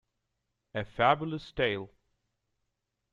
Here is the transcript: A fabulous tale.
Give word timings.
A 0.73 0.83
fabulous 0.83 1.51
tale. 1.53 1.89